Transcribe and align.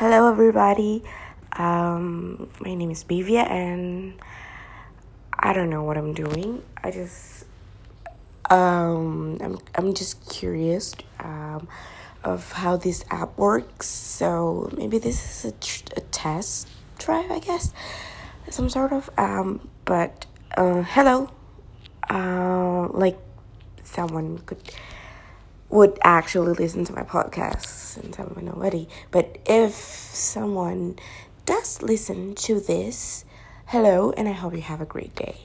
Hello, 0.00 0.30
everybody. 0.30 1.02
Um, 1.52 2.48
my 2.58 2.72
name 2.72 2.90
is 2.90 3.04
Bivia, 3.04 3.44
and 3.50 4.14
I 5.38 5.52
don't 5.52 5.68
know 5.68 5.82
what 5.82 5.98
I'm 5.98 6.14
doing. 6.14 6.62
I 6.82 6.90
just 6.90 7.44
um, 8.48 9.36
I'm 9.42 9.58
I'm 9.74 9.92
just 9.92 10.26
curious 10.26 10.94
um, 11.18 11.68
of 12.24 12.50
how 12.50 12.78
this 12.78 13.04
app 13.10 13.36
works. 13.36 13.88
So 13.88 14.70
maybe 14.74 14.96
this 14.96 15.44
is 15.44 15.52
a, 15.52 15.54
tr- 15.60 15.92
a 15.98 16.00
test 16.00 16.70
drive, 16.96 17.30
I 17.30 17.38
guess, 17.38 17.74
some 18.48 18.70
sort 18.70 18.94
of. 18.94 19.10
Um, 19.18 19.68
but 19.84 20.24
uh, 20.56 20.80
hello, 20.80 21.28
uh, 22.08 22.88
like 22.88 23.18
someone 23.84 24.38
could 24.46 24.62
would 25.70 25.98
actually 26.02 26.52
listen 26.54 26.84
to 26.84 26.92
my 26.92 27.02
podcast 27.02 27.64
since 27.64 28.18
I'm 28.18 28.34
a 28.36 28.42
nobody. 28.42 28.88
But 29.10 29.38
if 29.46 29.72
someone 29.72 30.98
does 31.46 31.82
listen 31.82 32.34
to 32.34 32.60
this, 32.60 33.24
hello, 33.66 34.12
and 34.12 34.28
I 34.28 34.32
hope 34.32 34.54
you 34.54 34.62
have 34.62 34.80
a 34.80 34.86
great 34.86 35.14
day. 35.14 35.36